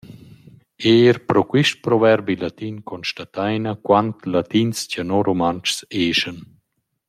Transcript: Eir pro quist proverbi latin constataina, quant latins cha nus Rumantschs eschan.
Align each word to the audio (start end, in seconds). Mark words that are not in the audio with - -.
Eir 0.91 1.15
pro 1.27 1.41
quist 1.49 1.75
proverbi 1.85 2.35
latin 2.43 2.75
constataina, 2.91 3.71
quant 3.87 4.17
latins 4.33 4.77
cha 4.91 5.03
nus 5.09 5.25
Rumantschs 5.27 5.77
eschan. 6.05 6.37